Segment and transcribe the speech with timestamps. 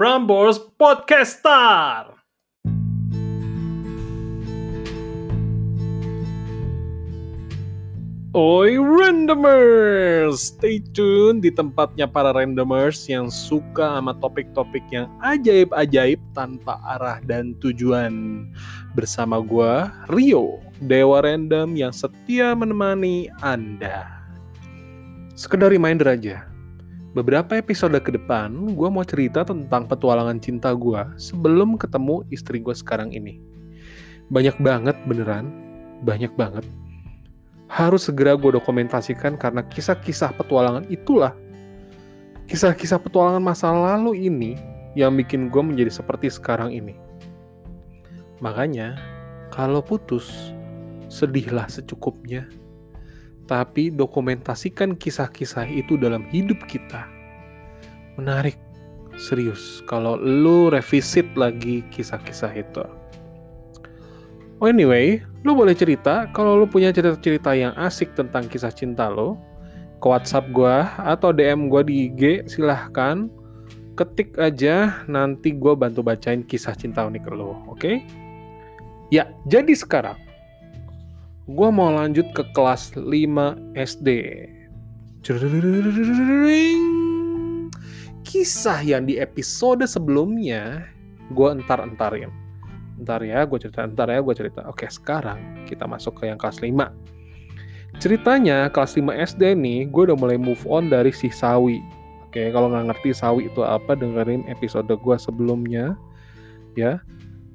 [0.00, 2.16] Prambors Podcaster.
[8.32, 16.80] Oi randomers, stay tune di tempatnya para randomers yang suka sama topik-topik yang ajaib-ajaib tanpa
[16.96, 18.48] arah dan tujuan.
[18.96, 24.08] Bersama gua Rio, Dewa Random yang setia menemani Anda.
[25.36, 26.49] Sekedar reminder aja,
[27.12, 32.74] beberapa episode ke depan gue mau cerita tentang petualangan cinta gue sebelum ketemu istri gue
[32.74, 33.42] sekarang ini.
[34.30, 35.50] Banyak banget beneran,
[36.06, 36.62] banyak banget
[37.70, 41.38] harus segera gue dokumentasikan karena kisah-kisah petualangan itulah
[42.50, 44.58] kisah-kisah petualangan masa lalu ini
[44.98, 46.98] yang bikin gue menjadi seperti sekarang ini.
[48.42, 48.98] Makanya,
[49.54, 50.50] kalau putus,
[51.06, 52.50] sedihlah secukupnya.
[53.50, 57.10] Tapi dokumentasikan kisah-kisah itu dalam hidup kita.
[58.14, 58.54] Menarik,
[59.18, 62.86] serius, kalau lu revisit lagi kisah-kisah itu.
[64.62, 69.34] Oh anyway, lu boleh cerita kalau lu punya cerita-cerita yang asik tentang kisah cinta lo
[69.98, 73.26] ke WhatsApp gua atau DM gua di IG silahkan
[73.98, 77.82] ketik aja nanti gua bantu bacain kisah cinta unik lo, oke?
[77.82, 78.06] Okay?
[79.10, 80.29] Ya, jadi sekarang
[81.52, 83.06] gua mau lanjut ke kelas 5
[83.74, 84.08] SD.
[88.22, 90.86] Kisah yang di episode sebelumnya
[91.34, 92.40] gua entar-entarin
[93.00, 96.60] ntar ya gue cerita ntar ya gue cerita oke sekarang kita masuk ke yang kelas
[96.60, 96.76] 5
[97.98, 101.80] ceritanya kelas 5 SD nih gue udah mulai move on dari si sawi
[102.28, 105.96] oke kalau nggak ngerti sawi itu apa dengerin episode gue sebelumnya
[106.76, 107.00] ya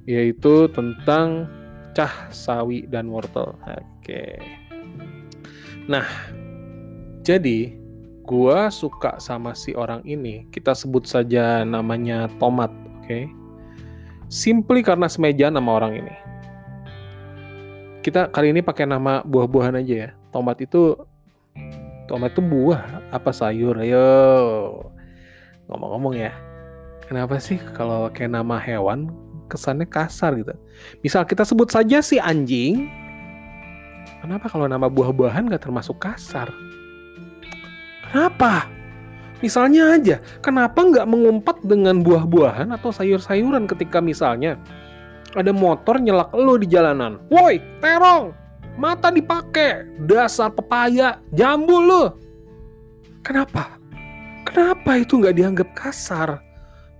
[0.09, 1.45] yaitu tentang
[1.95, 4.23] cah sawi dan wortel oke
[5.87, 6.05] nah
[7.25, 7.73] jadi
[8.25, 13.25] gue suka sama si orang ini kita sebut saja namanya tomat oke okay?
[14.25, 16.15] Simply karena semeja nama orang ini.
[18.01, 20.09] Kita kali ini pakai nama buah-buahan aja ya.
[20.33, 20.97] Tomat itu
[22.09, 23.77] tomat itu buah apa sayur?
[23.77, 24.09] Ayo.
[25.69, 26.33] Ngomong-ngomong ya.
[27.05, 29.13] Kenapa sih kalau kayak nama hewan
[29.47, 30.53] kesannya kasar gitu?
[31.01, 32.89] Misal kita sebut saja si anjing.
[34.21, 36.49] Kenapa kalau nama buah-buahan gak termasuk kasar?
[38.09, 38.65] Kenapa?
[39.43, 44.55] Misalnya aja, kenapa nggak mengumpat dengan buah-buahan atau sayur-sayuran ketika misalnya
[45.35, 47.19] ada motor nyelak lo di jalanan.
[47.27, 48.31] Woi, terong,
[48.79, 52.15] mata dipakai, dasar pepaya, jambu lo.
[53.21, 53.75] Kenapa?
[54.47, 56.39] Kenapa itu nggak dianggap kasar?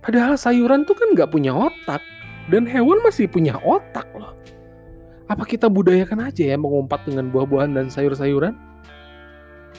[0.04, 2.04] Padahal sayuran tuh kan nggak punya otak,
[2.52, 4.34] dan hewan masih punya otak loh.
[5.26, 8.54] Apa kita budayakan aja ya mengumpat dengan buah-buahan dan sayur-sayuran?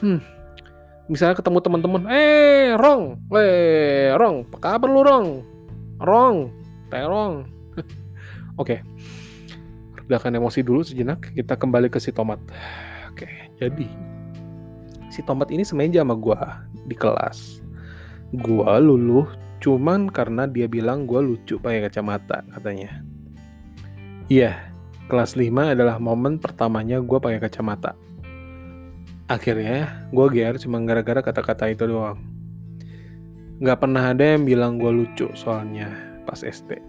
[0.03, 0.19] Hmm,
[1.07, 5.27] misalnya ketemu teman-teman eh rong eh rong apa kabar lu rong
[6.03, 6.51] rong
[6.91, 7.47] terong
[8.59, 8.79] oke okay.
[9.95, 12.43] redakan emosi dulu sejenak kita kembali ke si tomat
[13.11, 13.47] oke okay.
[13.55, 13.87] jadi
[15.07, 17.63] si tomat ini semeja sama gua di kelas
[18.43, 23.01] gua luluh cuman karena dia bilang gua lucu pakai kacamata katanya.
[24.27, 24.71] Iya
[25.07, 27.95] kelas 5 adalah momen pertamanya gua pakai kacamata.
[29.27, 32.15] Akhirnya gue GR cuma gara-gara kata-kata itu doang.
[33.59, 35.91] Nggak pernah ada yang bilang gue lucu soalnya
[36.23, 36.79] pas SD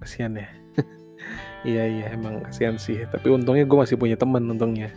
[0.00, 0.48] kasihan ya.
[1.64, 3.04] Iya iya emang kasihan sih.
[3.08, 4.92] Tapi untungnya gue masih punya temen untungnya.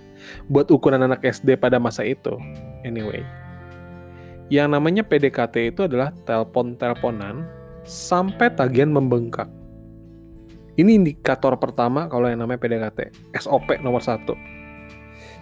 [0.51, 2.35] Buat ukuran anak SD pada masa itu.
[2.83, 3.23] Anyway
[4.47, 7.43] yang namanya PDKT itu adalah telepon-teleponan
[7.83, 9.47] sampai tagihan membengkak
[10.77, 14.37] ini indikator pertama kalau yang namanya PDKT SOP nomor satu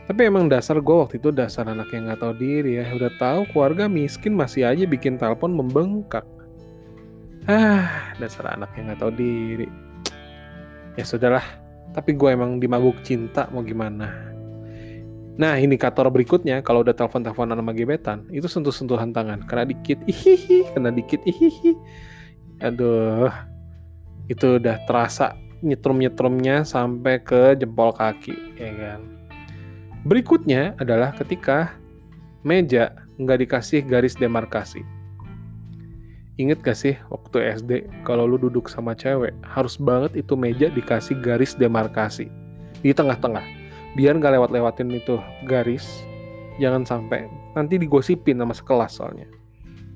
[0.05, 2.85] tapi emang dasar gue waktu itu dasar anak yang nggak tahu diri ya.
[2.93, 6.21] Udah tahu keluarga miskin masih aja bikin telepon membengkak.
[7.49, 9.65] Ah, dasar anak yang nggak tahu diri.
[10.93, 11.45] Ya sudahlah.
[11.97, 14.34] Tapi gue emang dimaguk cinta mau gimana.
[15.35, 19.43] Nah, indikator berikutnya kalau udah telepon-teleponan sama gebetan, itu sentuh-sentuhan tangan.
[19.43, 21.75] Kena dikit, ihihi, kena dikit, ihihi.
[22.63, 23.27] Aduh,
[24.31, 29.01] itu udah terasa nyetrum-nyetrumnya sampai ke jempol kaki, ya kan.
[30.07, 31.75] Berikutnya adalah ketika
[32.47, 34.87] meja nggak dikasih garis demarkasi.
[36.35, 37.71] Ingat gak sih waktu SD
[38.03, 42.27] kalau lu duduk sama cewek harus banget itu meja dikasih garis demarkasi
[42.83, 43.64] di tengah-tengah
[43.95, 46.03] biar nggak lewat-lewatin itu garis
[46.59, 49.27] jangan sampai nanti digosipin sama sekelas soalnya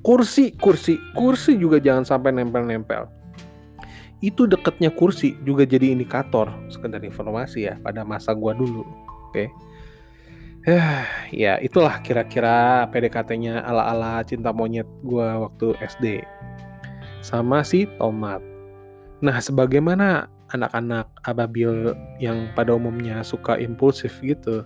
[0.03, 3.07] kursi kursi kursi juga jangan sampai nempel-nempel
[4.19, 9.47] itu deketnya kursi juga jadi indikator sekedar informasi ya pada masa gua dulu oke okay?
[11.43, 16.05] ya itulah kira-kira PDKT-nya ala-ala cinta monyet gue waktu SD.
[17.19, 18.39] sama si tomat.
[19.19, 24.65] Nah, sebagaimana anak-anak ababil yang pada umumnya suka impulsif gitu,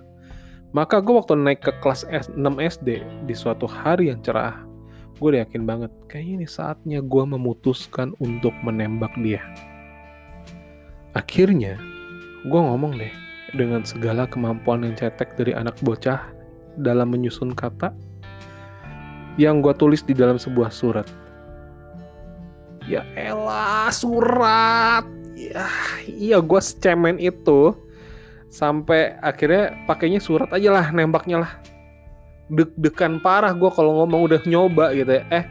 [0.73, 4.57] maka gue waktu naik ke kelas 6 SD di suatu hari yang cerah,
[5.21, 9.45] gue yakin banget, kayaknya ini saatnya gue memutuskan untuk menembak dia.
[11.13, 11.77] Akhirnya,
[12.49, 13.13] gue ngomong deh,
[13.53, 16.19] dengan segala kemampuan yang cetek dari anak bocah
[16.81, 17.93] dalam menyusun kata,
[19.37, 21.05] yang gue tulis di dalam sebuah surat.
[22.89, 25.67] Ya elah surat ya
[26.05, 27.73] iya gue cemen itu
[28.53, 31.51] sampai akhirnya pakainya surat aja lah nembaknya lah.
[32.53, 35.23] Deg-degan parah gue kalau ngomong udah nyoba gitu ya.
[35.33, 35.45] Eh,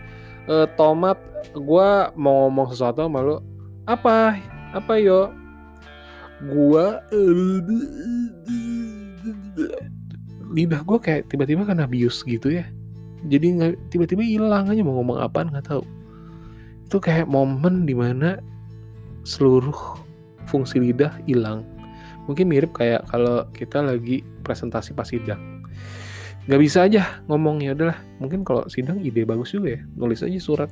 [0.46, 1.18] eh tomat
[1.50, 3.36] gue mau ngomong sesuatu sama lu.
[3.90, 4.38] Apa?
[4.70, 5.34] Apa yo?
[6.46, 6.86] Gue
[10.54, 12.70] lidah gue kayak tiba-tiba kena bius gitu ya.
[13.26, 15.82] Jadi tiba-tiba hilang aja mau ngomong apa nggak tahu.
[16.86, 18.38] Itu kayak momen di mana
[19.22, 20.02] seluruh
[20.46, 21.64] fungsi lidah hilang.
[22.30, 25.62] Mungkin mirip kayak kalau kita lagi presentasi pas sidang.
[26.46, 30.70] Nggak bisa aja ngomongnya adalah mungkin kalau sidang ide bagus juga ya, nulis aja surat.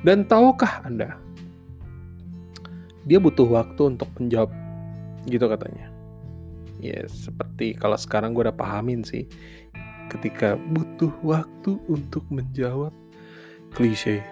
[0.00, 1.16] Dan tahukah Anda,
[3.04, 4.52] dia butuh waktu untuk menjawab,
[5.28, 5.92] gitu katanya.
[6.80, 9.28] Ya, seperti kalau sekarang gue udah pahamin sih,
[10.08, 12.92] ketika butuh waktu untuk menjawab
[13.76, 14.24] klise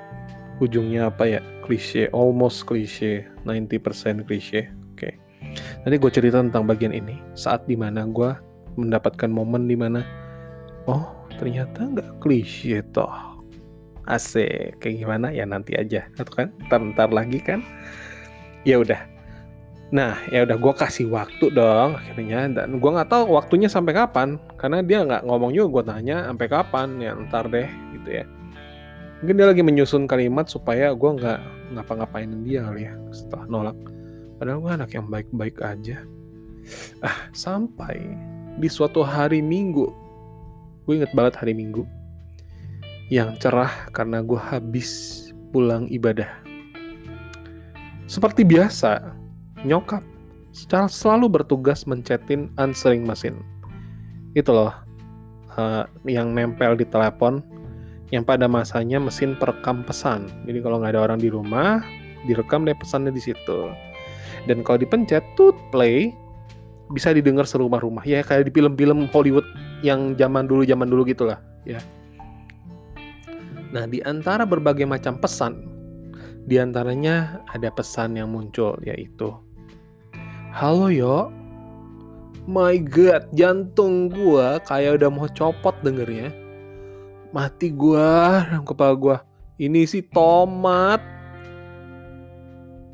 [0.58, 1.40] ujungnya apa ya?
[1.64, 4.70] Klise almost klise 90% klise.
[4.94, 4.98] Oke.
[4.98, 5.12] Okay.
[5.86, 8.34] nanti gue cerita tentang bagian ini saat di mana gue
[8.74, 10.02] mendapatkan momen di mana
[10.90, 13.10] oh ternyata nggak klise toh.
[14.08, 15.28] Asik kayak gimana?
[15.30, 16.48] Ya nanti aja atau kan?
[16.66, 17.60] Ntar ntar lagi kan?
[18.64, 18.98] Ya udah.
[19.92, 24.40] Nah ya udah gue kasih waktu dong akhirnya dan gue nggak tahu waktunya sampai kapan
[24.56, 28.24] karena dia nggak ngomong juga gue tanya sampai kapan ya ntar deh gitu ya
[29.20, 31.40] mungkin dia lagi menyusun kalimat supaya gue nggak
[31.74, 33.78] ngapa-ngapainin dia kali ya setelah nolak.
[34.38, 36.06] Padahal gue anak yang baik-baik aja.
[37.02, 37.98] Ah sampai
[38.58, 39.88] di suatu hari minggu
[40.84, 41.84] gue inget banget hari minggu
[43.08, 44.90] yang cerah karena gue habis
[45.50, 46.28] pulang ibadah.
[48.08, 49.12] Seperti biasa
[49.66, 50.00] nyokap
[50.52, 53.38] secara selalu bertugas mencetin answering machine
[54.36, 54.72] itu loh
[55.56, 57.40] uh, yang nempel di telepon
[58.08, 60.28] yang pada masanya mesin perekam pesan.
[60.48, 61.84] Jadi kalau nggak ada orang di rumah,
[62.24, 63.68] direkam deh pesannya di situ.
[64.48, 66.12] Dan kalau dipencet tut play,
[66.88, 68.00] bisa didengar serumah-rumah.
[68.08, 69.44] Ya kayak di film-film Hollywood
[69.84, 71.36] yang zaman dulu zaman dulu gitulah,
[71.68, 71.80] ya.
[73.68, 75.68] Nah, di antara berbagai macam pesan,
[76.48, 79.28] di antaranya ada pesan yang muncul yaitu
[80.48, 81.28] Halo yo,
[82.48, 86.32] my god, jantung gua kayak udah mau copot dengernya
[87.34, 89.16] mati gua dalam kepala gua.
[89.58, 91.02] Ini sih tomat.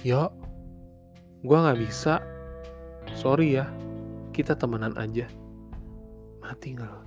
[0.00, 0.32] Yo
[1.44, 2.20] gua nggak bisa.
[3.14, 3.68] Sorry ya
[4.34, 5.28] kita temenan aja.
[6.42, 7.04] Mati nggak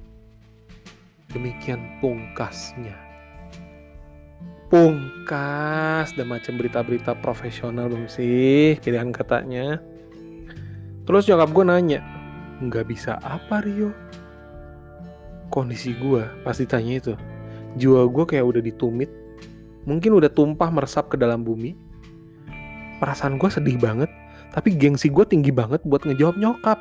[1.36, 2.96] demikian pungkasnya.
[4.68, 9.80] Pungkas dan macam berita-berita profesional belum sih pilihan katanya.
[11.08, 12.02] Terus nyokap gue nanya
[12.60, 13.96] nggak bisa apa Rio
[15.50, 17.14] kondisi gue pas ditanya itu.
[17.78, 19.10] Jiwa gue kayak udah ditumit
[19.88, 21.76] mungkin udah tumpah meresap ke dalam bumi.
[22.98, 24.10] Perasaan gue sedih banget
[24.52, 26.80] tapi gengsi gue tinggi banget buat ngejawab nyokap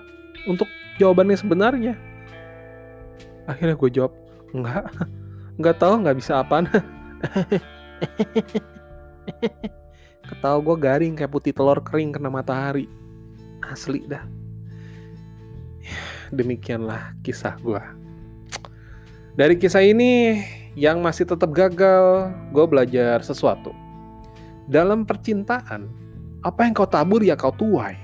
[0.49, 1.95] untuk jawabannya sebenarnya.
[3.47, 4.13] Akhirnya gue jawab
[4.55, 4.89] enggak
[5.61, 6.67] nggak tahu nggak bisa apaan.
[10.27, 12.91] Ketawa gue garing kayak putih telur kering kena matahari.
[13.63, 14.27] Asli dah.
[16.37, 18.06] Demikianlah kisah gue
[19.37, 20.41] dari kisah ini
[20.77, 23.73] yang masih tetap gagal, gue belajar sesuatu.
[24.67, 25.89] Dalam percintaan,
[26.41, 27.97] apa yang kau tabur ya kau tuai.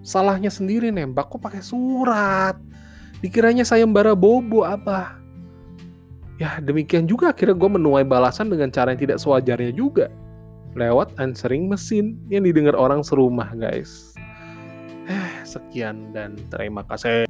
[0.00, 2.56] Salahnya sendiri nembak kok pakai surat.
[3.20, 5.20] Dikiranya sayembara bobo apa.
[6.40, 10.08] Ya demikian juga akhirnya gue menuai balasan dengan cara yang tidak sewajarnya juga.
[10.72, 14.16] Lewat answering mesin yang didengar orang serumah guys.
[15.04, 17.28] Eh, sekian dan terima kasih.